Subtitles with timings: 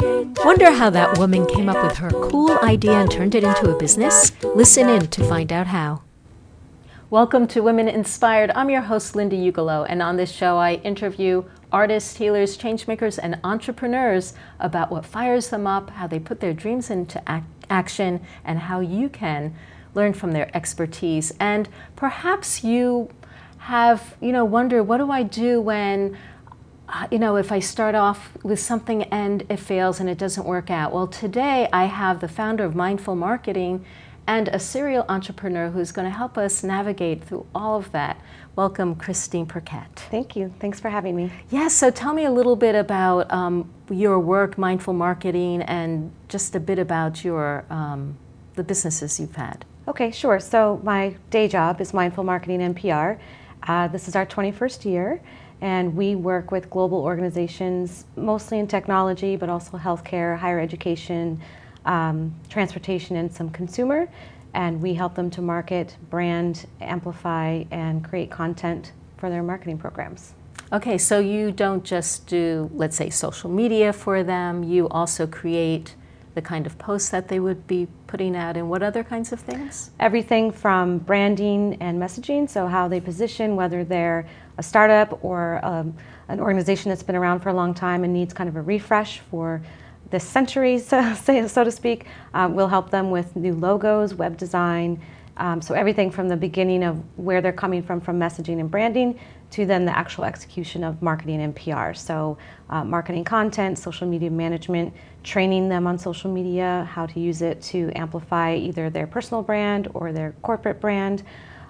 [0.00, 3.78] Wonder how that woman came up with her cool idea and turned it into a
[3.78, 4.32] business?
[4.42, 6.02] Listen in to find out how.
[7.08, 8.50] Welcome to Women Inspired.
[8.54, 13.38] I'm your host, Linda Ugelow, and on this show, I interview artists, healers, changemakers, and
[13.42, 18.58] entrepreneurs about what fires them up, how they put their dreams into ac- action, and
[18.58, 19.54] how you can
[19.94, 21.32] learn from their expertise.
[21.40, 23.08] And perhaps you
[23.58, 26.18] have, you know, wonder what do I do when
[26.88, 30.46] uh, you know, if I start off with something and it fails and it doesn't
[30.46, 30.92] work out.
[30.92, 33.84] Well, today I have the founder of Mindful Marketing
[34.26, 38.20] and a serial entrepreneur who's going to help us navigate through all of that.
[38.56, 40.06] Welcome, Christine Perkett.
[40.10, 40.52] Thank you.
[40.58, 41.24] Thanks for having me.
[41.24, 46.10] Yes, yeah, so tell me a little bit about um, your work, Mindful Marketing, and
[46.28, 48.16] just a bit about your um,
[48.54, 49.64] the businesses you've had.
[49.86, 50.40] Okay, sure.
[50.40, 53.20] So my day job is Mindful Marketing and PR.
[53.66, 55.20] Uh, this is our 21st year
[55.60, 61.40] and we work with global organizations, mostly in technology, but also healthcare, higher education,
[61.86, 64.08] um, transportation, and some consumer.
[64.54, 70.34] And we help them to market, brand, amplify, and create content for their marketing programs.
[70.72, 75.94] Okay, so you don't just do, let's say, social media for them, you also create
[76.36, 79.40] the kind of posts that they would be putting out and what other kinds of
[79.40, 79.90] things?
[79.98, 84.28] Everything from branding and messaging, so how they position, whether they're
[84.58, 85.96] a startup or um,
[86.28, 89.20] an organization that's been around for a long time and needs kind of a refresh
[89.20, 89.62] for
[90.10, 92.04] this century, so, so to speak.
[92.34, 95.00] Um, we'll help them with new logos, web design,
[95.38, 99.18] um, so everything from the beginning of where they're coming from, from messaging and branding,
[99.50, 101.94] to then the actual execution of marketing and PR.
[101.94, 102.36] So
[102.68, 107.60] uh, marketing content, social media management, training them on social media, how to use it
[107.62, 111.22] to amplify either their personal brand or their corporate brand,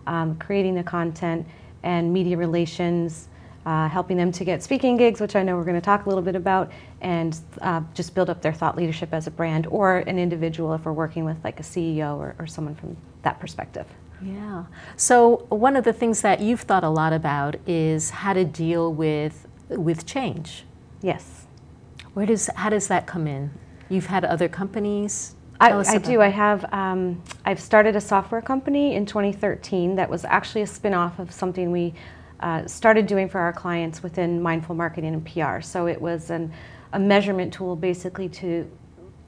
[0.06, 1.46] um, creating the content,
[1.82, 3.28] and media relations,
[3.66, 6.08] uh, helping them to get speaking gigs, which I know we're going to talk a
[6.08, 9.98] little bit about, and uh, just build up their thought leadership as a brand or
[9.98, 13.86] an individual if we're working with like a CEO or, or someone from that perspective.
[14.22, 14.64] Yeah.
[14.96, 18.92] So one of the things that you've thought a lot about is how to deal
[18.92, 20.64] with with change.
[21.02, 21.46] Yes.
[22.14, 23.50] Where does how does that come in?
[23.88, 26.20] You've had other companies I, I do.
[26.20, 26.72] I have.
[26.72, 31.70] Um, I've started a software company in 2013 that was actually a spin-off of something
[31.70, 31.94] we
[32.40, 35.60] uh, started doing for our clients within mindful marketing and PR.
[35.60, 36.52] So it was an,
[36.92, 38.70] a measurement tool basically to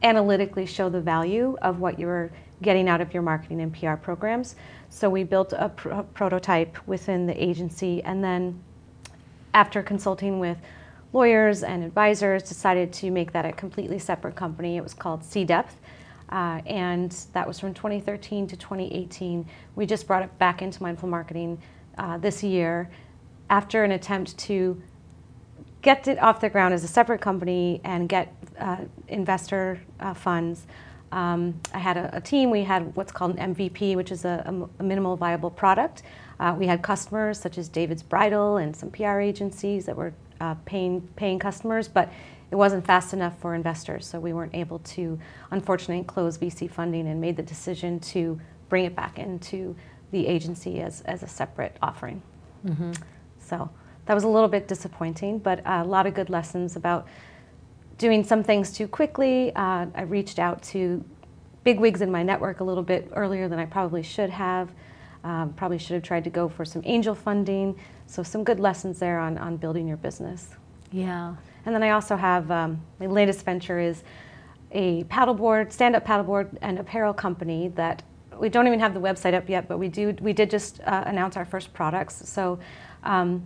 [0.02, 2.30] analytically show the value of what you were
[2.60, 4.56] getting out of your marketing and PR programs.
[4.90, 8.62] So we built a pr- prototype within the agency, and then
[9.54, 10.58] after consulting with
[11.12, 14.76] lawyers and advisors, decided to make that a completely separate company.
[14.76, 15.76] It was called C Depth
[16.30, 19.46] uh, and that was from 2013 to 2018.
[19.76, 21.60] We just brought it back into mindful marketing
[21.96, 22.90] uh, this year
[23.50, 24.80] after an attempt to
[25.80, 28.78] get it off the ground as a separate company and get uh,
[29.08, 30.66] investor uh, funds.
[31.12, 32.50] Um, I had a, a, team.
[32.50, 36.02] We had what's called an MVP, which is a, a minimal viable product.
[36.38, 40.54] Uh, we had customers such as David's Bridal and some PR agencies that were uh,
[40.66, 42.12] paying paying customers, but
[42.50, 45.18] it wasn't fast enough for investors, so we weren't able to,
[45.50, 49.76] unfortunately, close VC funding and made the decision to bring it back into
[50.12, 52.22] the agency as, as a separate offering.
[52.66, 52.92] Mm-hmm.
[53.38, 53.68] So
[54.06, 57.06] that was a little bit disappointing, but a lot of good lessons about
[57.98, 59.54] doing some things too quickly.
[59.54, 61.04] Uh, I reached out to
[61.64, 64.70] big wigs in my network a little bit earlier than I probably should have.
[65.24, 67.78] Um, probably should have tried to go for some angel funding.
[68.06, 70.50] So some good lessons there on, on building your business.
[70.92, 71.34] Yeah.
[71.66, 74.02] And then I also have um, my latest venture is
[74.70, 78.02] a paddleboard, stand-up paddleboard and apparel company that
[78.38, 80.14] we don't even have the website up yet, but we do.
[80.20, 82.28] We did just uh, announce our first products.
[82.28, 82.60] So
[83.02, 83.42] um,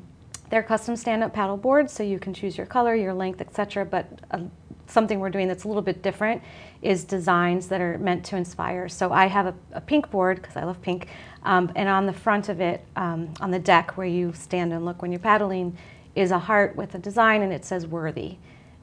[0.53, 3.87] they're custom stand-up paddle boards, so you can choose your color, your length, etc.
[3.87, 4.41] But uh,
[4.87, 6.43] something we're doing that's a little bit different
[6.83, 8.87] is designs that are meant to inspire.
[8.87, 11.09] So I have a, a pink board because I love pink,
[11.45, 14.85] um, and on the front of it, um, on the deck where you stand and
[14.85, 15.75] look when you're paddling,
[16.15, 18.37] is a heart with a design and it says worthy.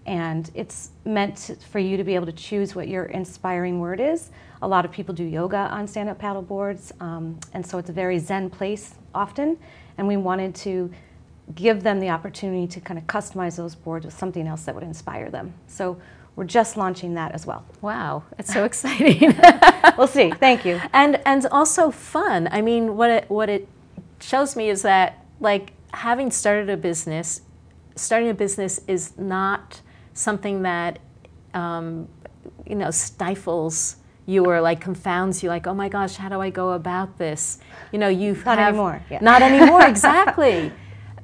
[0.08, 4.32] And it's meant for you to be able to choose what your inspiring word is.
[4.64, 7.92] A lot of people do yoga on stand up paddle boards, um, and so it's
[7.92, 9.56] a very zen place often.
[10.00, 10.90] And we wanted to
[11.56, 14.84] give them the opportunity to kind of customize those boards with something else that would
[14.84, 15.54] inspire them.
[15.68, 16.00] So
[16.36, 17.66] we're just launching that as well.
[17.82, 19.38] Wow, it's so exciting.
[19.98, 20.32] we'll see.
[20.32, 20.80] Thank you.
[20.94, 22.48] And and also fun.
[22.52, 23.68] I mean, what it what it
[24.20, 27.42] shows me is that like having started a business,
[27.96, 29.82] starting a business is not
[30.14, 31.00] something that
[31.54, 32.08] um,
[32.68, 36.52] you know stifles you or like confounds you like oh my gosh how do i
[36.52, 37.58] go about this
[37.92, 39.18] you know you not have, anymore yeah.
[39.22, 40.72] not anymore exactly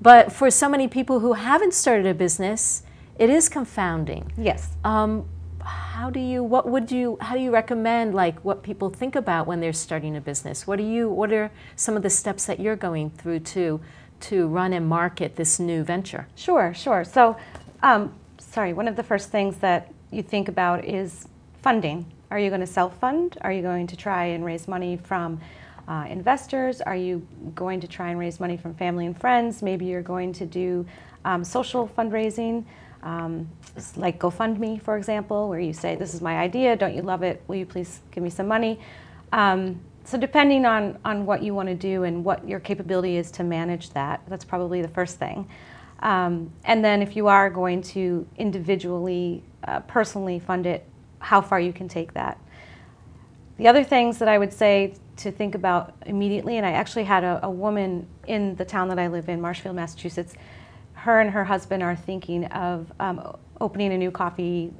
[0.06, 2.84] but for so many people who haven't started a business
[3.18, 4.32] it is confounding.
[4.38, 4.76] Yes.
[4.84, 5.28] Um,
[5.62, 9.48] how do you what would you how do you recommend like what people think about
[9.48, 10.68] when they're starting a business?
[10.68, 13.82] What do you what are some of the steps that you're going through to
[14.28, 16.28] to run and market this new venture?
[16.36, 17.04] Sure sure.
[17.04, 17.36] So
[17.82, 21.28] um, sorry one of the first things that you think about is
[21.64, 22.06] funding.
[22.30, 23.38] Are you going to self-fund?
[23.42, 25.40] Are you going to try and raise money from
[25.88, 29.86] uh, investors are you going to try and raise money from family and friends maybe
[29.86, 30.86] you're going to do
[31.26, 32.64] um, social fundraising
[33.06, 33.48] um,
[33.96, 37.44] like GoFundMe, for example, where you say, This is my idea, don't you love it?
[37.48, 38.80] Will you please give me some money?
[39.32, 43.32] Um, so, depending on, on what you want to do and what your capability is
[43.32, 45.48] to manage that, that's probably the first thing.
[46.00, 50.86] Um, and then, if you are going to individually, uh, personally fund it,
[51.20, 52.40] how far you can take that.
[53.58, 57.24] The other things that I would say to think about immediately, and I actually had
[57.24, 60.34] a, a woman in the town that I live in, Marshfield, Massachusetts.
[60.94, 64.74] Her and her husband are thinking of um, opening a new coffee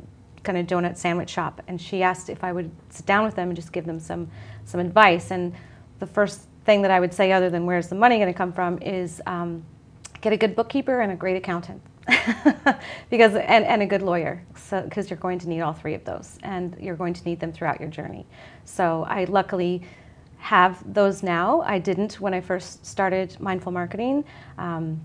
[0.46, 3.50] kind of donut sandwich shop and she asked if I would sit down with them
[3.50, 4.30] and just give them some
[4.64, 5.32] some advice.
[5.32, 5.54] And
[6.00, 8.54] the first thing that I would say other than where's the money going to come
[8.54, 9.64] from is um,
[10.22, 11.82] get a good bookkeeper and a great accountant.
[13.10, 16.04] Because and, and a good lawyer because so, you're going to need all three of
[16.04, 18.26] those and you're going to need them throughout your journey.
[18.64, 19.84] So I luckily
[20.46, 24.24] have those now I didn't when I first started mindful marketing
[24.60, 25.04] um,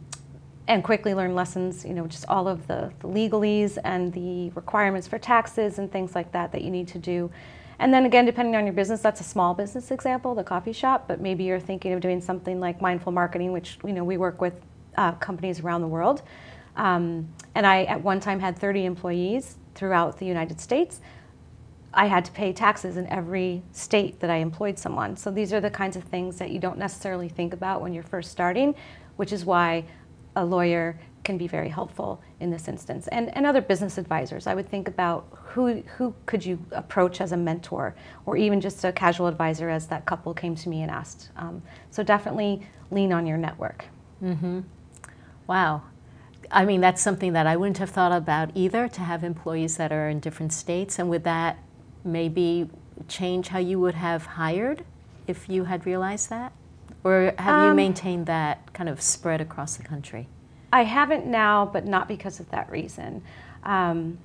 [0.68, 5.08] and quickly learn lessons, you know, just all of the, the legalese and the requirements
[5.08, 7.30] for taxes and things like that that you need to do.
[7.78, 11.08] And then again, depending on your business, that's a small business example, the coffee shop,
[11.08, 14.42] but maybe you're thinking of doing something like mindful marketing, which, you know, we work
[14.42, 14.52] with
[14.98, 16.20] uh, companies around the world.
[16.76, 21.00] Um, and I, at one time, had 30 employees throughout the United States.
[21.92, 25.16] I had to pay taxes in every state that I employed someone.
[25.16, 28.04] So these are the kinds of things that you don't necessarily think about when you're
[28.04, 28.74] first starting,
[29.16, 29.84] which is why
[30.36, 33.08] a lawyer can be very helpful in this instance.
[33.08, 37.32] And, and other business advisors, I would think about who, who could you approach as
[37.32, 37.94] a mentor
[38.24, 41.30] or even just a casual advisor as that couple came to me and asked.
[41.36, 43.86] Um, so definitely lean on your network.
[44.22, 44.60] Mm-hmm.
[45.46, 45.82] Wow.
[46.50, 49.92] I mean, that's something that I wouldn't have thought about either to have employees that
[49.92, 50.98] are in different states.
[50.98, 51.58] And with that
[52.04, 52.68] maybe
[53.08, 54.84] change how you would have hired
[55.26, 56.52] if you had realized that?
[57.02, 60.28] Or have um, you maintained that kind of spread across the country?
[60.72, 63.22] I haven't now, but not because of that reason.
[63.64, 64.18] Um,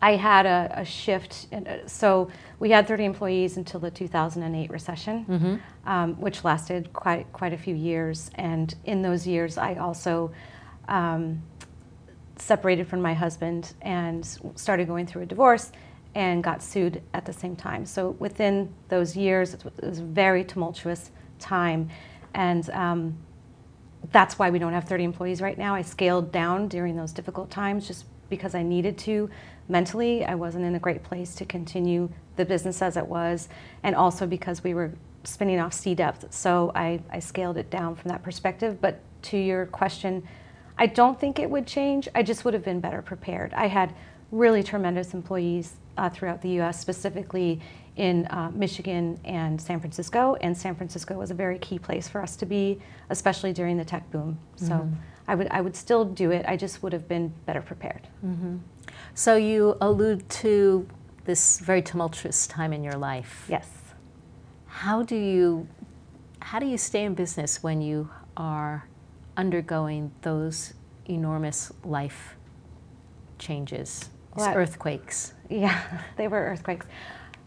[0.00, 1.48] I had a, a shift.
[1.50, 5.88] In, uh, so we had 30 employees until the 2008 recession, mm-hmm.
[5.88, 8.30] um, which lasted quite quite a few years.
[8.36, 10.32] And in those years, I also
[10.88, 11.42] um,
[12.36, 15.72] separated from my husband and started going through a divorce
[16.18, 17.86] and got sued at the same time.
[17.86, 21.90] So within those years, it was a very tumultuous time.
[22.34, 23.16] And um,
[24.10, 25.76] that's why we don't have 30 employees right now.
[25.76, 29.30] I scaled down during those difficult times just because I needed to
[29.68, 30.24] mentally.
[30.24, 33.48] I wasn't in a great place to continue the business as it was,
[33.84, 34.90] and also because we were
[35.22, 36.34] spinning off C depth.
[36.34, 38.80] So I, I scaled it down from that perspective.
[38.80, 40.26] But to your question,
[40.76, 42.08] I don't think it would change.
[42.12, 43.54] I just would have been better prepared.
[43.54, 43.94] I had
[44.30, 47.60] really tremendous employees uh, throughout the US, specifically
[47.96, 50.36] in uh, Michigan and San Francisco.
[50.40, 52.80] And San Francisco was a very key place for us to be,
[53.10, 54.38] especially during the tech boom.
[54.56, 54.94] So mm-hmm.
[55.26, 58.06] I, would, I would still do it, I just would have been better prepared.
[58.24, 58.58] Mm-hmm.
[59.14, 60.86] So you allude to
[61.24, 63.46] this very tumultuous time in your life.
[63.48, 63.68] Yes.
[64.66, 65.68] How do you
[66.40, 68.88] how do you stay in business when you are
[69.36, 70.72] undergoing those
[71.06, 72.36] enormous life
[73.38, 74.08] changes,
[74.40, 75.34] well, earthquakes?
[75.48, 76.86] Yeah, they were earthquakes.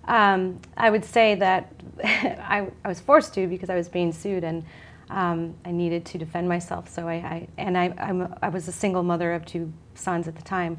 [0.05, 1.71] Um, I would say that
[2.03, 4.63] I, I, was forced to because I was being sued and
[5.11, 6.89] um, I needed to defend myself.
[6.89, 10.35] So I, I and I, I'm, i was a single mother of two sons at
[10.35, 10.77] the time.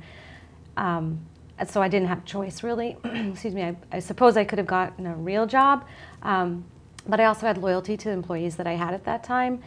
[0.76, 1.21] Um,
[1.69, 2.97] so I didn't have choice really.
[3.04, 3.62] Excuse me.
[3.62, 5.87] I, I, suppose I could have gotten a real job,
[6.23, 6.64] um,
[7.07, 9.62] but I also had loyalty to the employees that I had at that time.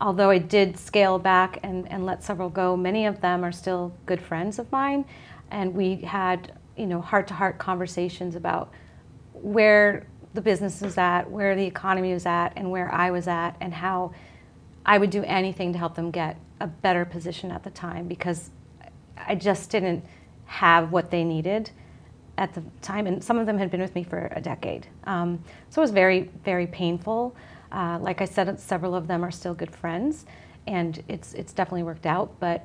[0.00, 3.92] Although I did scale back and, and let several go, many of them are still
[4.06, 5.04] good friends of mine,
[5.50, 8.72] and we had you know heart-to-heart conversations about
[9.32, 13.56] where the business was at, where the economy was at, and where I was at,
[13.60, 14.12] and how
[14.86, 18.50] I would do anything to help them get a better position at the time because
[19.16, 20.04] I just didn't
[20.46, 21.70] have what they needed
[22.38, 23.06] at the time.
[23.06, 24.86] And some of them had been with me for a decade.
[25.04, 27.36] Um, so it was very, very painful.
[27.70, 30.26] Uh, like I said, several of them are still good friends,
[30.66, 32.64] and it's, it's definitely worked out, but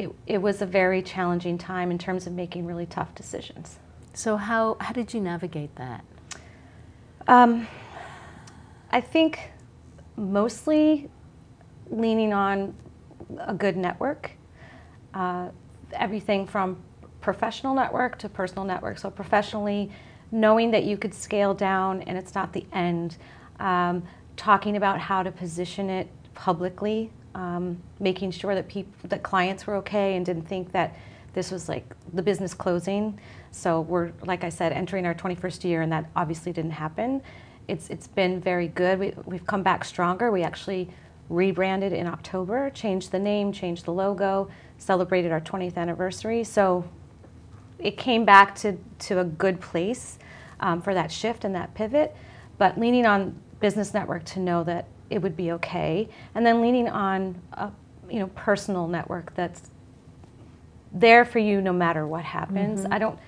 [0.00, 3.78] it, it was a very challenging time in terms of making really tough decisions.
[4.14, 6.02] So how how did you navigate that?
[7.28, 7.68] Um,
[8.90, 9.52] I think
[10.16, 11.10] mostly
[11.90, 12.74] leaning on
[13.40, 14.30] a good network,
[15.12, 15.50] uh,
[15.92, 16.78] everything from
[17.20, 18.98] professional network to personal network.
[18.98, 19.90] So professionally,
[20.32, 23.18] knowing that you could scale down and it's not the end.
[23.58, 24.02] Um,
[24.36, 29.76] talking about how to position it publicly, um, making sure that people, that clients were
[29.76, 30.96] okay and didn't think that
[31.32, 33.18] this was like the business closing.
[33.52, 37.22] So we're, like I said, entering our 21st year, and that obviously didn't happen.
[37.68, 38.98] It's it's been very good.
[38.98, 40.30] We, we've come back stronger.
[40.30, 40.88] We actually
[41.28, 46.42] rebranded in October, changed the name, changed the logo, celebrated our 20th anniversary.
[46.44, 46.84] So
[47.78, 50.18] it came back to, to a good place
[50.58, 52.14] um, for that shift and that pivot,
[52.58, 56.88] but leaning on Business Network to know that it would be okay, and then leaning
[56.88, 57.70] on a
[58.08, 59.70] you know personal network that's
[60.92, 62.80] there for you no matter what happens.
[62.80, 62.92] Mm-hmm.
[62.92, 63.18] I don't.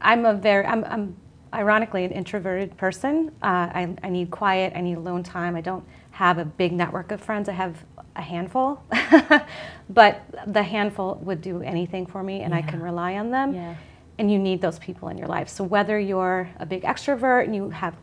[0.00, 0.64] I, am a very.
[0.64, 1.16] I'm, I'm,
[1.52, 3.28] ironically an introverted person.
[3.40, 4.72] Uh, I, I need quiet.
[4.74, 5.54] I need alone time.
[5.54, 7.48] I don't have a big network of friends.
[7.48, 7.84] I have
[8.16, 8.82] a handful,
[9.88, 12.58] but the handful would do anything for me, and yeah.
[12.58, 13.54] I can rely on them.
[13.54, 13.74] Yeah.
[14.18, 15.48] And you need those people in your life.
[15.48, 17.96] So whether you're a big extrovert and you have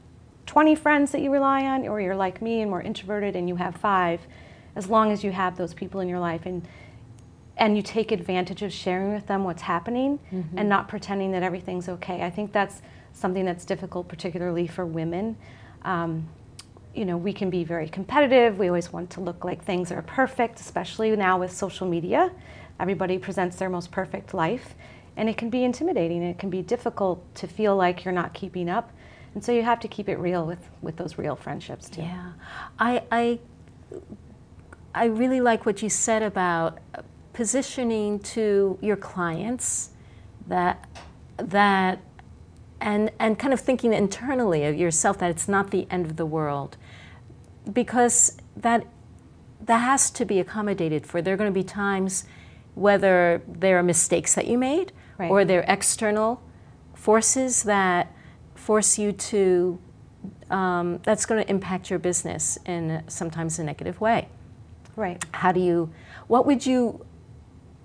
[0.51, 3.55] 20 friends that you rely on, or you're like me and more introverted and you
[3.55, 4.19] have five,
[4.75, 6.67] as long as you have those people in your life and
[7.55, 10.57] and you take advantage of sharing with them what's happening mm-hmm.
[10.57, 12.21] and not pretending that everything's okay.
[12.21, 12.81] I think that's
[13.13, 15.37] something that's difficult, particularly for women.
[15.83, 16.27] Um,
[16.93, 18.57] you know, we can be very competitive.
[18.57, 22.29] We always want to look like things are perfect, especially now with social media.
[22.77, 24.75] Everybody presents their most perfect life,
[25.15, 26.21] and it can be intimidating.
[26.23, 28.91] It can be difficult to feel like you're not keeping up,
[29.33, 32.01] and so you have to keep it real with with those real friendships too.
[32.01, 32.33] Yeah,
[32.79, 33.39] I I,
[34.93, 36.79] I really like what you said about
[37.33, 39.91] positioning to your clients
[40.47, 40.87] that
[41.37, 42.01] that
[42.81, 46.25] and and kind of thinking internally of yourself that it's not the end of the
[46.25, 46.77] world
[47.71, 48.85] because that
[49.61, 51.21] that has to be accommodated for.
[51.21, 52.25] There are going to be times
[52.73, 55.29] whether there are mistakes that you made right.
[55.29, 56.41] or there are external
[56.95, 58.13] forces that
[58.61, 59.79] force you to
[60.51, 64.27] um, that's going to impact your business in sometimes a negative way.
[64.95, 65.23] Right.
[65.31, 65.91] How do you?
[66.27, 67.05] What would you?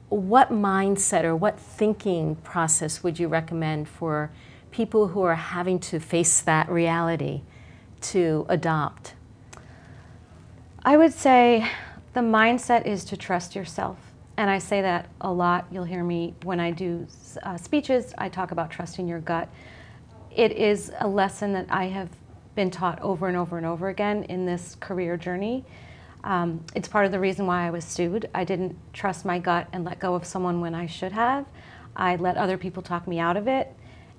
[0.09, 4.31] What mindset or what thinking process would you recommend for
[4.71, 7.43] people who are having to face that reality
[8.03, 9.15] to adopt?
[10.85, 11.69] I would say
[12.13, 13.99] the mindset is to trust yourself.
[14.37, 15.67] And I say that a lot.
[15.73, 17.07] You'll hear me when I do
[17.43, 19.49] uh, speeches, I talk about trusting your gut.
[20.37, 22.11] It is a lesson that I have
[22.55, 25.65] been taught over and over and over again in this career journey.
[26.25, 28.29] Um, it's part of the reason why I was sued.
[28.35, 31.47] I didn't trust my gut and let go of someone when I should have.
[31.97, 33.75] I let other people talk me out of it,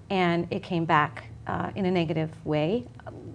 [0.10, 2.88] and it came back uh, in a negative way.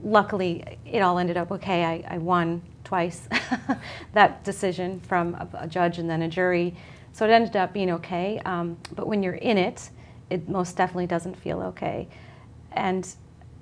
[0.02, 1.84] Luckily, it all ended up okay.
[1.84, 3.28] I, I won twice
[4.12, 6.74] that decision from a, a, judge and then a jury.
[7.12, 8.40] So it ended up being okay.
[8.44, 9.90] Um, but when you're in it,
[10.30, 12.08] it most definitely doesn't feel okay.
[12.74, 13.08] And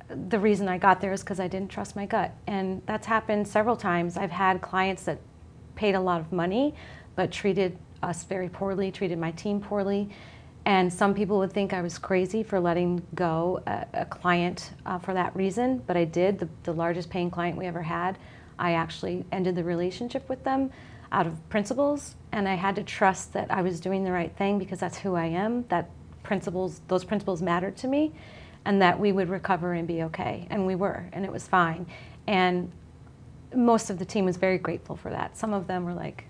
[0.09, 2.33] the reason I got there is because I didn't trust my gut.
[2.47, 4.17] And that's happened several times.
[4.17, 5.19] I've had clients that
[5.77, 6.75] paid a lot of money
[7.17, 10.09] but treated us very poorly, treated my team poorly.
[10.65, 14.99] And some people would think I was crazy for letting go a, a client uh,
[14.99, 16.39] for that reason, but I did.
[16.39, 18.19] The, the largest paying client we ever had
[18.61, 20.71] I actually ended the relationship with them
[21.11, 24.59] out of principles, and I had to trust that I was doing the right thing
[24.59, 25.65] because that's who I am.
[25.69, 25.89] That
[26.23, 28.13] principles, those principles mattered to me,
[28.65, 31.87] and that we would recover and be okay, and we were, and it was fine.
[32.27, 32.71] And
[33.55, 35.37] most of the team was very grateful for that.
[35.37, 36.25] Some of them were like,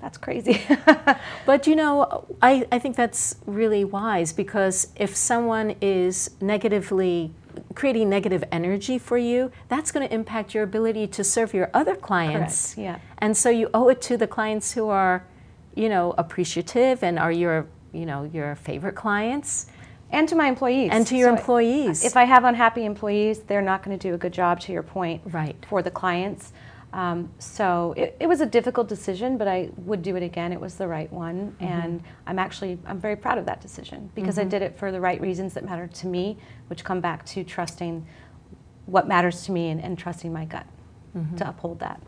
[0.00, 0.60] that's crazy.
[1.46, 7.32] but you know, I, I think that's really wise because if someone is negatively
[7.74, 11.96] creating negative energy for you, that's going to impact your ability to serve your other
[11.96, 12.74] clients.
[12.74, 12.84] Correct.
[12.84, 12.98] Yeah.
[13.18, 15.26] And so you owe it to the clients who are,
[15.74, 19.66] you know, appreciative and are your, you know, your favorite clients.
[20.10, 20.90] And to my employees.
[20.92, 22.04] And to your so employees.
[22.04, 24.82] If I have unhappy employees, they're not going to do a good job, to your
[24.82, 25.56] point, right.
[25.68, 26.52] for the clients.
[26.94, 30.52] Um, so it, it, was a difficult decision, but I would do it again.
[30.52, 31.64] It was the right one, mm-hmm.
[31.64, 34.46] and I'm actually I'm very proud of that decision because mm-hmm.
[34.46, 37.42] I did it for the right reasons that mattered to me, which come back to
[37.42, 38.06] trusting
[38.86, 40.66] what matters to me and, and trusting my gut
[41.16, 41.34] mm-hmm.
[41.34, 42.00] to uphold that.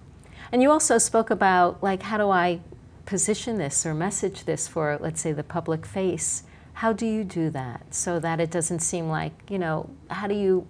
[0.52, 2.60] And you also spoke about like how do I
[3.06, 6.44] position this or message this for let's say the public face.
[6.76, 10.34] How do you do that so that it doesn't seem like you know how do
[10.34, 10.68] you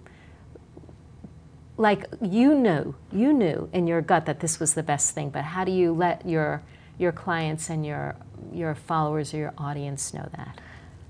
[1.75, 5.43] like you knew, you knew in your gut that this was the best thing, but
[5.43, 6.63] how do you let your
[6.97, 8.15] your clients and your
[8.53, 10.61] your followers or your audience know that?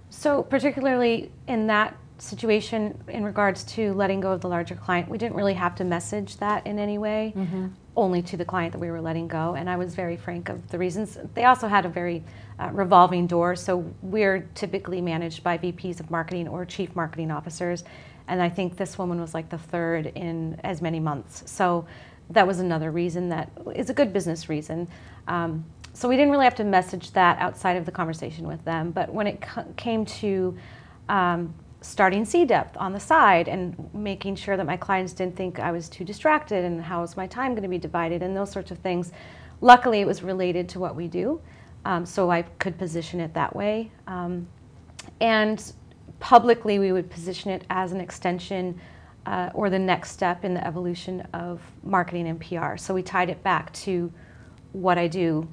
[0.10, 5.17] So particularly in that situation in regards to letting go of the larger client, we
[5.17, 7.33] didn't really have to message that in any way.
[7.36, 7.67] Mm-hmm.
[7.95, 9.55] only to the client that we were letting go.
[9.55, 11.17] And I was very frank of the reasons.
[11.33, 12.24] They also had a very
[12.59, 13.55] uh, revolving door.
[13.55, 17.83] So we're typically managed by VPs of marketing or chief marketing officers.
[18.27, 21.50] And I think this woman was like the third in as many months.
[21.50, 21.88] So
[22.29, 24.88] that was another reason that is a good business reason.
[25.27, 28.91] Um, so we didn't really have to message that outside of the conversation with them.
[28.91, 29.43] But when it
[29.75, 30.55] came to
[31.09, 31.53] um,
[31.88, 35.72] starting sea depth on the side and making sure that my clients didn't think I
[35.72, 38.72] was too distracted and how is my time going to be divided and those sorts
[38.72, 39.12] of things,
[39.62, 41.41] luckily it was related to what we do.
[41.86, 43.91] Um, so I could position it that way.
[44.08, 44.48] Um,
[45.22, 45.72] and
[46.20, 48.79] publicly, we would position it as an extension
[49.25, 52.75] uh, or the next step in the evolution of marketing and PR.
[52.75, 54.12] So we tied it back to
[54.74, 55.48] what I do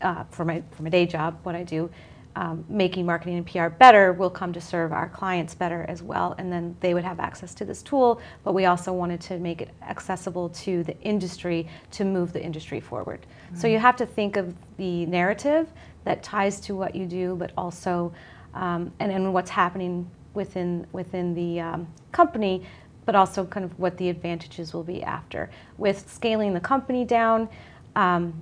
[0.00, 1.90] uh, for my for my day job, what I do,
[2.34, 6.34] um, making marketing and PR better will come to serve our clients better as well,
[6.38, 8.20] and then they would have access to this tool.
[8.44, 12.80] But we also wanted to make it accessible to the industry to move the industry
[12.80, 13.20] forward.
[13.20, 13.56] Mm-hmm.
[13.56, 15.68] So you have to think of the narrative
[16.04, 18.12] that ties to what you do, but also
[18.54, 22.62] um, and and what's happening within within the um, company
[23.04, 25.50] but also kind of what the advantages will be after.
[25.78, 27.48] With scaling the company down,
[27.96, 28.32] um,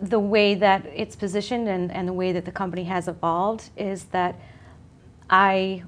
[0.00, 4.04] the way that it's positioned and, and the way that the company has evolved is
[4.04, 4.38] that
[5.28, 5.82] I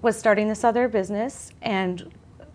[0.00, 2.10] was starting this other business and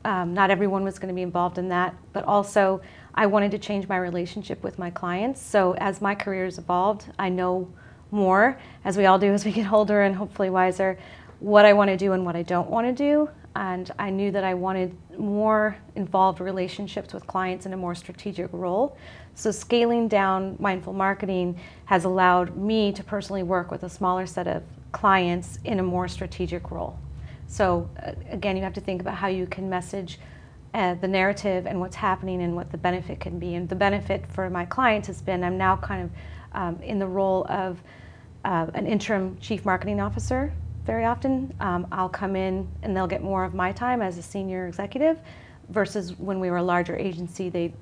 [0.06, 2.82] um, not everyone was going to be involved in that, but also
[3.13, 5.42] I wanted to change my relationship with my clients.
[5.42, 7.72] So as my career has evolved, I know
[8.12, 10.98] more, as we all do as we get older and hopefully wiser,
[11.39, 14.30] what I want to do and what I don't want to do and I knew
[14.32, 18.96] that I wanted more involved relationships with clients in a more strategic role.
[19.34, 24.48] So scaling down mindful marketing has allowed me to personally work with a smaller set
[24.48, 24.62] of
[24.92, 27.00] clients in a more strategic role.
[27.48, 30.20] So uh, again, you have to think about how you can message
[30.76, 33.56] uh, the narrative and what's happening and what the benefit can be.
[33.56, 36.12] And the benefit for my clients has been I'm now kind of
[36.54, 37.82] um, in the role of
[38.46, 40.54] uh, an interim chief marketing officer
[40.88, 41.53] very often.
[41.60, 45.20] Um, I'll come in and they'll get more of my time as a senior executive
[45.69, 47.73] versus when we were a larger agency, they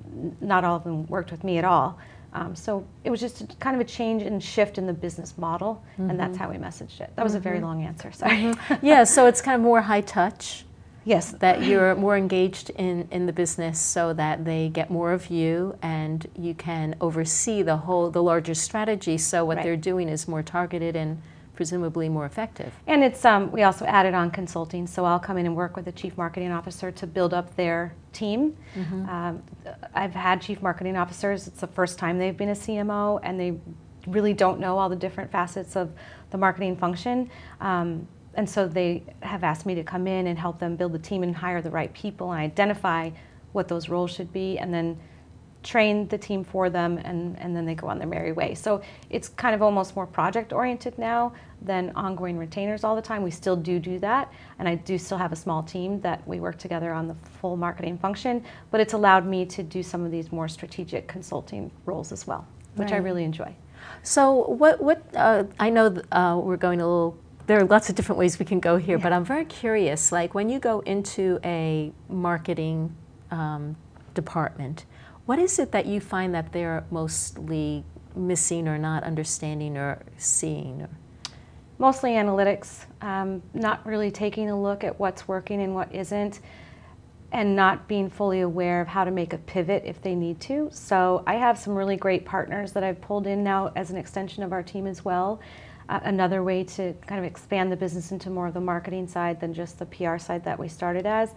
[0.42, 1.98] not all of them worked with me at all.
[2.34, 5.38] Um, so it was just a, kind of a change and shift in the business
[5.38, 6.10] model, mm-hmm.
[6.10, 6.44] and that's mm-hmm.
[6.44, 7.16] how we messaged it.
[7.16, 7.38] That was mm-hmm.
[7.38, 7.66] a very mm-hmm.
[7.66, 8.12] long answer.
[8.12, 8.38] Sorry.
[8.38, 8.74] Mm-hmm.
[8.86, 10.66] yeah, so it's kind of more high touch.
[11.06, 11.32] Yes.
[11.34, 15.78] That you're more engaged in, in the business so that they get more of you
[15.84, 19.20] and you can oversee the whole, the larger strategy.
[19.20, 19.64] So what right.
[19.64, 21.22] they're doing is more targeted and
[21.56, 22.74] presumably more effective.
[22.88, 25.86] And it's um, we also added on consulting, so I'll come in and work with
[25.86, 28.56] the chief marketing officer to build up their team.
[28.76, 29.10] Mm-hmm.
[29.10, 29.44] Um,
[29.94, 33.58] I've had chief marketing officers; it's the first time they've been a CMO, and they
[34.08, 35.92] really don't know all the different facets of
[36.30, 37.30] the marketing function.
[37.62, 41.00] Um, and so they have asked me to come in and help them build the
[41.00, 43.10] team and hire the right people and identify
[43.54, 45.00] what those roles should be, and then
[45.66, 48.54] train the team for them, and, and then they go on their merry way.
[48.54, 53.24] So it's kind of almost more project oriented now than ongoing retainers all the time.
[53.24, 56.40] We still do do that, and I do still have a small team that we
[56.40, 60.12] work together on the full marketing function, but it's allowed me to do some of
[60.12, 62.98] these more strategic consulting roles as well, which right.
[62.98, 63.54] I really enjoy.
[64.04, 67.96] So, what, what uh, I know uh, we're going a little there are lots of
[67.96, 69.04] different ways we can go here, yeah.
[69.04, 70.12] but I'm very curious.
[70.12, 72.96] Like when you go into a marketing
[73.30, 73.76] um,
[74.16, 74.86] department,
[75.26, 77.84] what is it that you find that they're mostly
[78.16, 80.88] missing or not understanding or seeing?
[81.78, 86.40] Mostly analytics, um, not really taking a look at what's working and what isn't,
[87.32, 90.70] and not being fully aware of how to make a pivot if they need to.
[90.72, 94.44] So I have some really great partners that I've pulled in now as an extension
[94.44, 95.42] of our team as well.
[95.90, 99.42] Uh, another way to kind of expand the business into more of the marketing side
[99.42, 101.36] than just the PR side that we started as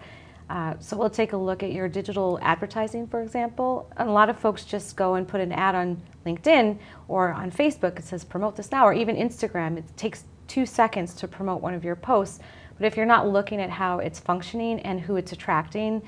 [0.50, 3.90] uh, so we'll take a look at your digital advertising, for example.
[3.96, 7.50] And a lot of folks just go and put an ad on LinkedIn or on
[7.50, 7.98] Facebook.
[7.98, 9.76] It says promote this now, or even Instagram.
[9.76, 12.40] It takes two seconds to promote one of your posts.
[12.78, 16.02] But if you're not looking at how it's functioning and who it's attracting,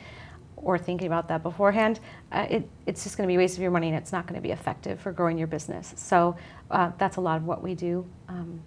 [0.62, 2.00] or thinking about that beforehand,
[2.32, 4.26] uh, it, it's just going to be a waste of your money and it's not
[4.26, 5.94] going to be effective for growing your business.
[5.96, 6.36] So
[6.70, 8.60] uh, that's a lot of what we do um,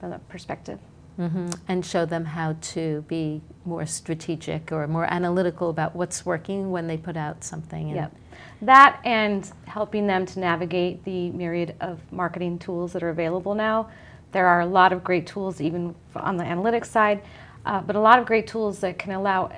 [0.00, 0.78] from that perspective.
[1.18, 1.48] Mm-hmm.
[1.66, 6.86] And show them how to be more strategic or more analytical about what's working when
[6.86, 7.88] they put out something.
[7.88, 8.14] yep.
[8.62, 13.90] That and helping them to navigate the myriad of marketing tools that are available now.
[14.30, 17.22] There are a lot of great tools, even on the analytics side,
[17.66, 19.50] uh, but a lot of great tools that can allow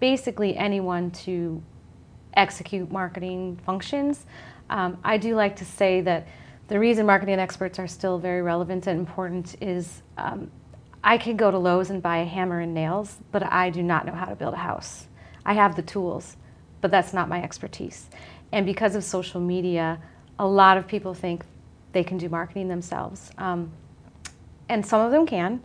[0.00, 1.62] basically anyone to
[2.34, 4.26] execute marketing functions.
[4.70, 6.26] Um, I do like to say that
[6.68, 10.50] the reason marketing experts are still very relevant and important is um,
[11.04, 14.06] I can go to Lowe's and buy a hammer and nails, but I do not
[14.06, 15.06] know how to build a house.
[15.44, 16.36] I have the tools,
[16.80, 18.08] but that's not my expertise.
[18.52, 20.00] And because of social media,
[20.38, 21.44] a lot of people think
[21.92, 23.30] they can do marketing themselves.
[23.38, 23.72] Um,
[24.68, 25.62] and some of them can,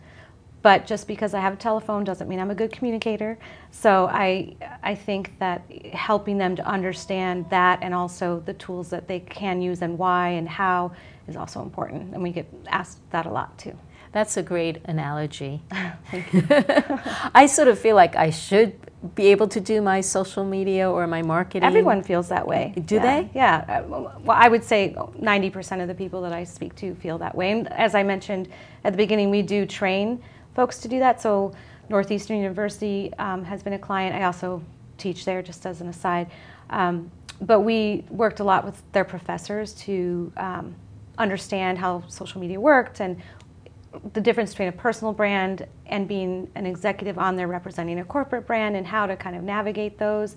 [0.61, 3.37] but just because I have a telephone doesn't mean I'm a good communicator.
[3.71, 5.61] So I, I think that
[5.93, 10.29] helping them to understand that and also the tools that they can use and why
[10.29, 10.93] and how
[11.27, 12.13] is also important.
[12.13, 13.77] And we get asked that a lot too.
[14.11, 15.61] That's a great analogy.
[15.71, 18.79] I sort of feel like I should
[19.15, 21.63] be able to do my social media or my marketing.
[21.63, 22.73] Everyone feels that way.
[22.85, 23.01] Do yeah.
[23.01, 23.29] they?
[23.33, 23.81] Yeah.
[23.81, 27.51] Well, I would say 90% of the people that I speak to feel that way.
[27.51, 28.49] And as I mentioned
[28.83, 30.21] at the beginning, we do train
[30.55, 31.21] folks to do that.
[31.21, 31.53] So
[31.89, 34.15] Northeastern University um, has been a client.
[34.15, 34.63] I also
[34.97, 36.31] teach there, just as an aside.
[36.69, 40.75] Um, but we worked a lot with their professors to um,
[41.17, 43.21] understand how social media worked and
[44.13, 48.47] the difference between a personal brand and being an executive on there representing a corporate
[48.47, 50.35] brand and how to kind of navigate those.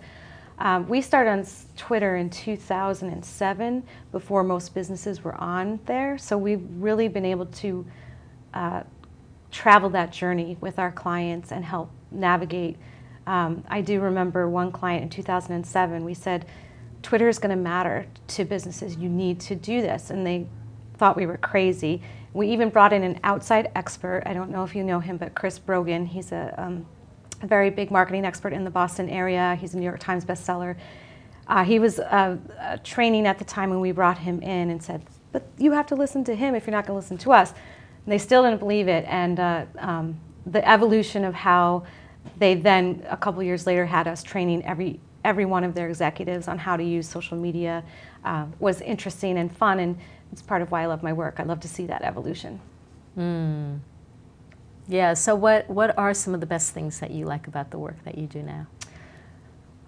[0.59, 1.47] Um, we started on
[1.77, 7.87] Twitter in 2007 before most businesses were on there, so we've really been able to
[8.53, 8.83] uh,
[9.51, 12.77] travel that journey with our clients and help navigate.
[13.27, 16.47] Um, I do remember one client in 2007, we said,
[17.03, 18.97] Twitter is going to matter to businesses.
[18.97, 20.11] You need to do this.
[20.11, 20.47] And they
[20.95, 22.03] thought we were crazy.
[22.33, 24.23] We even brought in an outside expert.
[24.25, 26.07] I don't know if you know him, but Chris Brogan.
[26.07, 26.87] He's a, um,
[27.43, 29.57] a very big marketing expert in the Boston area.
[29.61, 30.77] He's a New York Times bestseller.
[31.49, 34.81] Uh, he was uh, uh, training at the time when we brought him in and
[34.81, 37.33] said, but you have to listen to him if you're not going to listen to
[37.33, 37.51] us.
[37.51, 39.05] And they still didn't believe it.
[39.09, 41.85] And uh, um, the evolution of how
[42.39, 46.47] they then, a couple years later, had us training every, every one of their executives
[46.47, 47.83] on how to use social media
[48.25, 49.81] uh, was interesting and fun.
[49.81, 49.99] And
[50.33, 51.37] it's part of why I love my work.
[51.39, 52.61] I love to see that evolution.
[53.19, 53.81] Mm.
[54.89, 57.79] Yeah, so what, what are some of the best things that you like about the
[57.79, 58.67] work that you do now?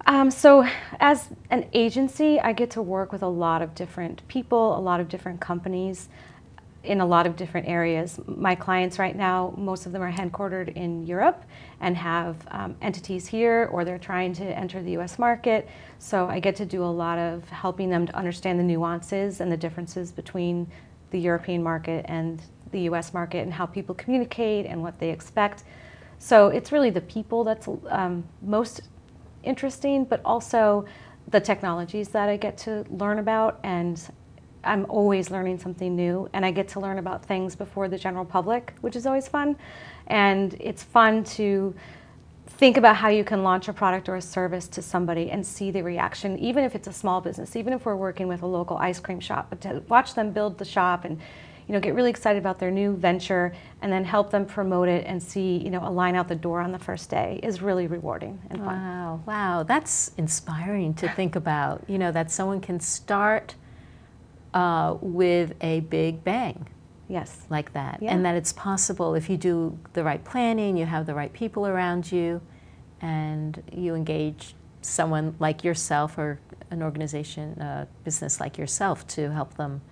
[0.06, 0.66] Um, so,
[0.98, 4.98] as an agency, I get to work with a lot of different people, a lot
[4.98, 6.08] of different companies
[6.84, 8.18] in a lot of different areas.
[8.26, 11.44] My clients right now, most of them are headquartered in Europe
[11.80, 15.68] and have um, entities here or they're trying to enter the US market.
[15.98, 19.50] So I get to do a lot of helping them to understand the nuances and
[19.50, 20.66] the differences between
[21.10, 22.42] the European market and
[22.72, 25.62] the US market and how people communicate and what they expect.
[26.18, 28.82] So it's really the people that's um, most
[29.44, 30.84] interesting, but also
[31.28, 34.00] the technologies that I get to learn about and
[34.64, 38.24] I'm always learning something new, and I get to learn about things before the general
[38.24, 39.56] public, which is always fun.
[40.06, 41.74] And it's fun to
[42.46, 45.70] think about how you can launch a product or a service to somebody and see
[45.70, 48.76] the reaction, even if it's a small business, even if we're working with a local
[48.76, 51.20] ice cream shop, but to watch them build the shop and
[51.66, 55.06] you know, get really excited about their new venture and then help them promote it
[55.06, 57.86] and see, you know, a line out the door on the first day is really
[57.86, 58.76] rewarding and fun.
[58.76, 63.54] Wow, wow, that's inspiring to think about, you know, that someone can start
[64.54, 66.68] uh, with a big bang.
[67.08, 67.44] Yes.
[67.50, 67.98] Like that.
[68.00, 68.14] Yeah.
[68.14, 71.66] And that it's possible if you do the right planning, you have the right people
[71.66, 72.40] around you,
[73.00, 79.54] and you engage someone like yourself or an organization, a business like yourself to help
[79.54, 79.82] them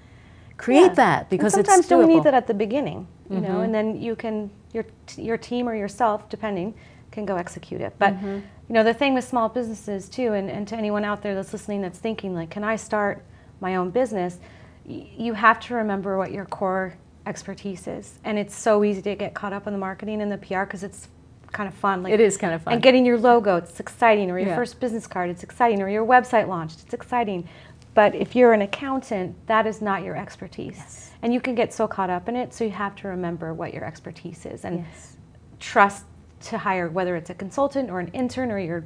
[0.57, 0.95] create yeah.
[0.95, 2.01] that because and sometimes it's doable.
[2.01, 3.45] you don't need that at the beginning, you mm-hmm.
[3.45, 4.85] know, and then you can your
[5.17, 6.75] your team or yourself, depending,
[7.11, 7.95] can go execute it.
[7.99, 8.37] But mm-hmm.
[8.69, 11.53] you know, the thing with small businesses too, and, and to anyone out there that's
[11.53, 13.25] listening that's thinking like, can I start
[13.61, 14.39] my own business,
[14.87, 16.95] you have to remember what your core
[17.27, 18.19] expertise is.
[18.25, 20.83] And it's so easy to get caught up in the marketing and the PR because
[20.83, 21.09] it's
[21.53, 22.03] kind of fun.
[22.03, 22.75] Like, it is kind of fun.
[22.75, 24.57] And getting your logo, it's exciting, or your yeah.
[24.57, 27.49] first business card, it's exciting, or your website launched, it's exciting.
[27.95, 30.77] But if you're an accountant, that is not your expertise.
[30.77, 31.11] Yes.
[31.23, 33.75] And you can get so caught up in it, so you have to remember what
[33.75, 35.17] your expertise is and yes.
[35.59, 36.05] trust
[36.43, 38.85] to hire, whether it's a consultant or an intern or your,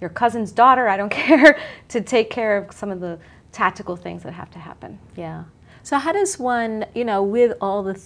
[0.00, 3.18] your cousin's daughter, I don't care, to take care of some of the
[3.56, 4.98] tactical things that have to happen.
[5.16, 5.44] Yeah.
[5.82, 7.98] So how does one, you know, with all the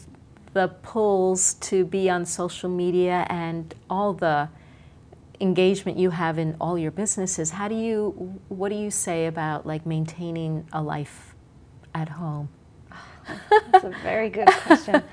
[0.52, 4.48] the pulls to be on social media and all the
[5.40, 9.66] engagement you have in all your businesses, how do you what do you say about
[9.66, 11.34] like maintaining a life
[11.94, 12.48] at home?
[13.72, 15.02] That's a very good question.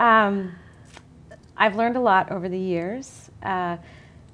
[0.00, 0.56] Um,
[1.56, 3.30] I've learned a lot over the years.
[3.40, 3.76] Uh,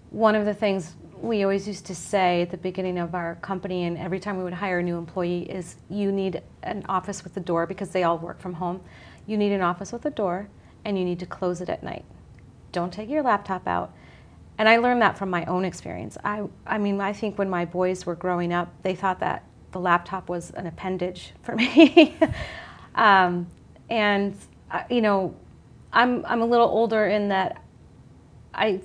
[0.08, 3.84] one of the things we always used to say at the beginning of our company
[3.84, 7.36] and every time we would hire a new employee is you need an office with
[7.36, 8.80] a door because they all work from home.
[9.26, 10.48] You need an office with a door
[10.84, 12.04] and you need to close it at night.
[12.72, 13.92] Don't take your laptop out.
[14.58, 16.18] And I learned that from my own experience.
[16.24, 19.80] I, I mean, I think when my boys were growing up, they thought that the
[19.80, 22.16] laptop was an appendage for me.
[22.94, 23.46] um,
[23.88, 24.36] and,
[24.70, 25.34] uh, you know,
[25.92, 27.62] I'm, I'm a little older in that
[28.52, 28.80] I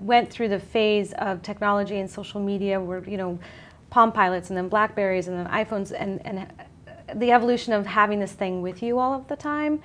[0.00, 3.38] went through the phase of technology and social media where you know
[3.90, 6.52] Palm Pilots and then Blackberries and then iPhones and, and
[7.14, 9.80] the evolution of having this thing with you all of the time.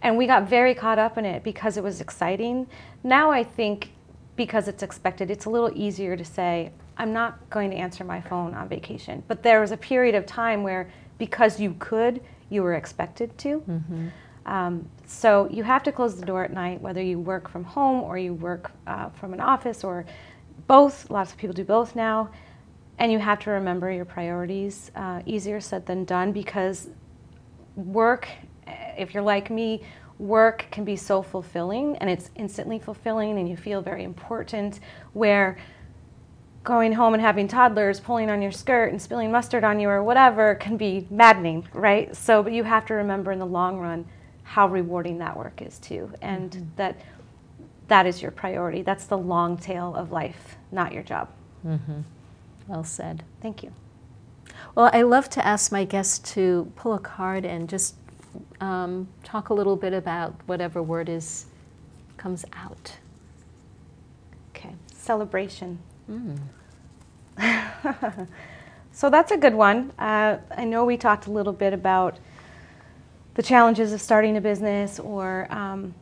[0.00, 2.66] And we got very caught up in it because it was exciting.
[3.04, 3.92] Now I think
[4.34, 8.20] because it's expected, it's a little easier to say, I'm not going to answer my
[8.20, 9.22] phone on vacation.
[9.28, 13.60] But there was a period of time where because you could, you were expected to.
[13.60, 14.08] Mm-hmm.
[14.46, 18.02] Um, so you have to close the door at night, whether you work from home
[18.02, 20.04] or you work uh, from an office or
[20.66, 21.10] both.
[21.10, 22.30] Lots of people do both now.
[22.98, 24.90] And you have to remember your priorities.
[24.94, 26.88] Uh, easier said than done because
[27.76, 28.28] work,
[28.66, 29.82] if you're like me,
[30.18, 34.80] work can be so fulfilling and it's instantly fulfilling and you feel very important.
[35.14, 35.58] Where
[36.64, 40.02] going home and having toddlers pulling on your skirt and spilling mustard on you or
[40.02, 42.14] whatever can be maddening, right?
[42.14, 44.06] So, but you have to remember in the long run
[44.52, 46.64] how rewarding that work is too, and mm-hmm.
[46.76, 47.00] that
[47.88, 48.82] that is your priority.
[48.82, 51.30] That's the long tail of life, not your job.
[51.66, 52.02] Mm-hmm.
[52.68, 53.22] Well said.
[53.40, 53.72] Thank you.
[54.74, 57.94] Well, I love to ask my guests to pull a card and just
[58.60, 61.46] um, talk a little bit about whatever word is
[62.18, 62.98] comes out.
[64.50, 65.78] Okay, celebration.
[66.10, 66.38] Mm.
[68.92, 69.92] so that's a good one.
[69.98, 72.18] Uh, I know we talked a little bit about
[73.34, 75.94] the challenges of starting a business, or um,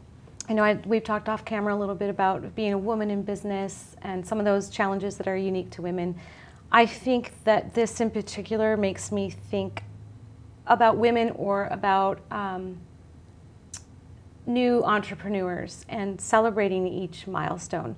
[0.48, 3.22] I know I, we've talked off camera a little bit about being a woman in
[3.22, 6.16] business and some of those challenges that are unique to women.
[6.72, 9.84] I think that this in particular makes me think
[10.66, 12.78] about women or about um,
[14.46, 17.94] new entrepreneurs and celebrating each milestone.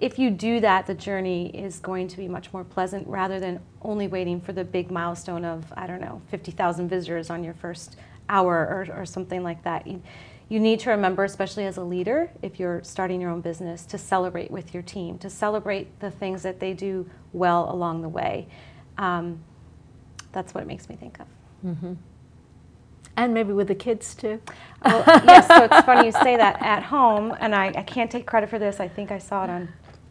[0.00, 3.60] If you do that, the journey is going to be much more pleasant rather than
[3.82, 7.96] only waiting for the big milestone of, I don't know, 50,000 visitors on your first
[8.30, 8.56] hour
[8.90, 9.86] or, or something like that.
[9.86, 10.02] You,
[10.48, 13.98] you need to remember, especially as a leader, if you're starting your own business, to
[13.98, 18.48] celebrate with your team, to celebrate the things that they do well along the way.
[18.96, 19.40] Um,
[20.32, 21.26] that's what it makes me think of.
[21.66, 21.92] Mm-hmm.
[23.18, 24.40] And maybe with the kids too.
[24.82, 28.26] Well, yes, so it's funny you say that at home, and I, I can't take
[28.26, 28.80] credit for this.
[28.80, 29.68] I think I saw it on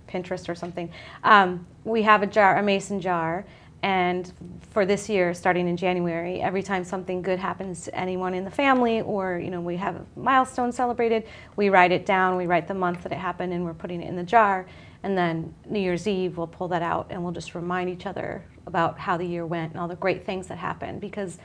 [0.10, 0.92] Pinterest or something.
[1.24, 3.46] Um, we have a jar, a mason jar,
[3.82, 4.32] and
[4.72, 8.52] for this year, starting in January, every time something good happens to anyone in the
[8.52, 12.68] family or you know we have a milestone celebrated, we write it down, we write
[12.68, 14.66] the month that it happened and we're putting it in the jar.
[15.04, 18.44] And then New Year's Eve, we'll pull that out and we'll just remind each other
[18.68, 21.38] about how the year went and all the great things that happened because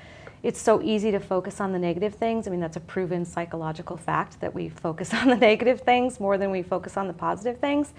[0.43, 2.47] it's so easy to focus on the negative things.
[2.47, 6.37] I mean, that's a proven psychological fact that we focus on the negative things more
[6.37, 7.95] than we focus on the positive things.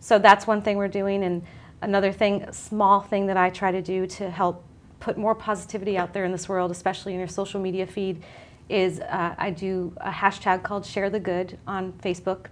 [0.00, 1.24] So that's one thing we're doing.
[1.24, 1.42] And
[1.82, 4.64] another thing, small thing that I try to do to help
[5.00, 8.22] put more positivity out there in this world, especially in your social media feed,
[8.68, 12.46] is uh, I do a hashtag called Share the Good on Facebook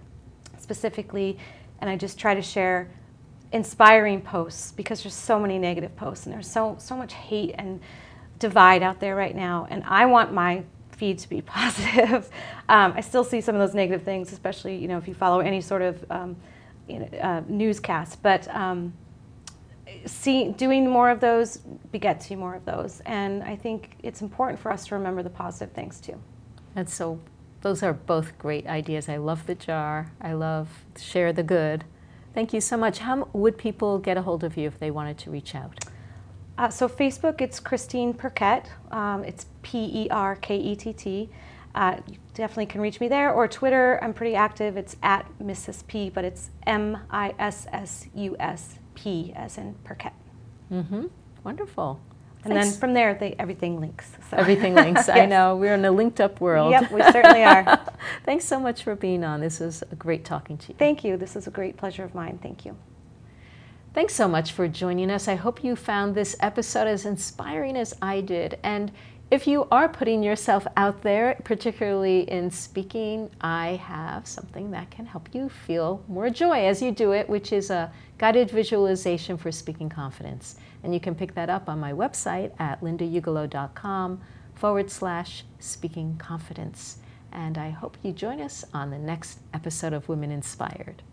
[0.57, 1.37] specifically,
[1.79, 2.89] and I just try to share
[3.51, 7.79] inspiring posts because there's so many negative posts and there's so so much hate and
[8.39, 12.29] divide out there right now, and I want my feed to be positive.
[12.69, 15.39] um, I still see some of those negative things, especially you know if you follow
[15.41, 16.35] any sort of um,
[16.87, 18.93] you know, uh, newscast, but um,
[20.05, 21.57] see, doing more of those
[21.91, 23.01] begets you more of those.
[23.05, 26.19] And I think it's important for us to remember the positive things too.
[26.75, 27.19] And so
[27.61, 29.09] those are both great ideas.
[29.09, 30.11] I love the jar.
[30.21, 31.83] I love share the good.
[32.33, 32.99] Thank you so much.
[32.99, 35.85] How would people get a hold of you if they wanted to reach out?
[36.57, 38.69] Uh, so Facebook, it's Christine Perkett.
[38.91, 41.29] Um, it's P-E-R-K-E-T-T.
[41.73, 41.97] Uh,
[42.35, 43.31] definitely can reach me there.
[43.31, 44.77] Or Twitter, I'm pretty active.
[44.77, 45.87] It's at Mrs.
[45.87, 48.09] P, but it's M-I-S-S-U-S
[48.93, 50.13] P as in Perkett.
[50.71, 51.05] Mm-hmm.
[51.43, 51.99] Wonderful.
[52.43, 52.69] And Thanks.
[52.69, 54.11] then from there, they, everything links.
[54.29, 54.37] So.
[54.37, 55.07] Everything links.
[55.07, 55.17] yes.
[55.17, 55.55] I know.
[55.55, 56.69] We're in a linked up world.
[56.71, 57.83] Yep, we certainly are.
[58.23, 59.41] Thanks so much for being on.
[59.41, 60.75] This was a great talking to you.
[60.77, 61.17] Thank you.
[61.17, 62.37] This is a great pleasure of mine.
[62.41, 62.77] Thank you.
[63.95, 65.27] Thanks so much for joining us.
[65.27, 68.59] I hope you found this episode as inspiring as I did.
[68.61, 68.91] And
[69.35, 75.05] if you are putting yourself out there, particularly in speaking, I have something that can
[75.05, 79.51] help you feel more joy as you do it, which is a guided visualization for
[79.51, 80.55] speaking confidence.
[80.83, 84.21] And you can pick that up on my website at lindaugelow.com
[84.53, 86.99] forward slash speaking confidence.
[87.33, 91.03] And I hope you join us on the next episode of Women Inspired.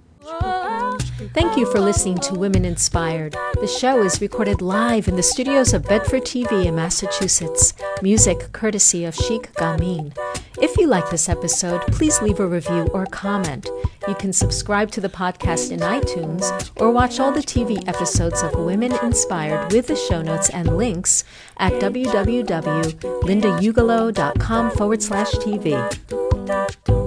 [1.35, 3.37] Thank you for listening to Women Inspired.
[3.61, 7.75] The show is recorded live in the studios of Bedford TV in Massachusetts.
[8.03, 10.13] Music courtesy of Sheikh Gamin.
[10.61, 13.69] If you like this episode, please leave a review or comment.
[14.07, 18.55] You can subscribe to the podcast in iTunes or watch all the TV episodes of
[18.55, 21.25] Women Inspired with the show notes and links
[21.57, 27.02] at www.lindaugelow.com forward slash TV.